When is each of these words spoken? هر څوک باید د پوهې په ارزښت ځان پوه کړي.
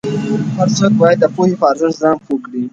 هر 0.57 0.67
څوک 0.77 0.93
باید 1.01 1.17
د 1.21 1.25
پوهې 1.35 1.55
په 1.59 1.65
ارزښت 1.71 1.97
ځان 2.01 2.15
پوه 2.25 2.37
کړي. 2.45 2.63